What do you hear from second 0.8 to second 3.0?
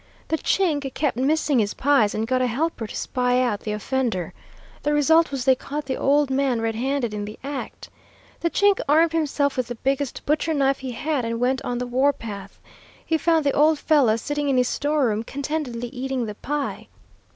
kept missing his pies, and got a helper to